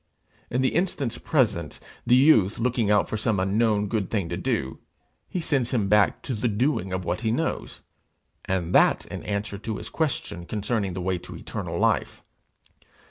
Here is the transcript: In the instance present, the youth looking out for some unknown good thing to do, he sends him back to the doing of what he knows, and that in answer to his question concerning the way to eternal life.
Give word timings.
In 0.49 0.61
the 0.61 0.73
instance 0.73 1.19
present, 1.19 1.79
the 2.07 2.15
youth 2.15 2.57
looking 2.57 2.89
out 2.89 3.07
for 3.07 3.17
some 3.17 3.39
unknown 3.39 3.85
good 3.87 4.09
thing 4.09 4.29
to 4.29 4.35
do, 4.35 4.79
he 5.29 5.39
sends 5.39 5.69
him 5.69 5.89
back 5.89 6.23
to 6.23 6.33
the 6.33 6.47
doing 6.47 6.91
of 6.91 7.05
what 7.05 7.21
he 7.21 7.29
knows, 7.29 7.81
and 8.45 8.73
that 8.73 9.05
in 9.05 9.21
answer 9.21 9.59
to 9.59 9.77
his 9.77 9.89
question 9.89 10.47
concerning 10.47 10.93
the 10.93 11.01
way 11.01 11.19
to 11.19 11.35
eternal 11.37 11.77
life. 11.77 12.23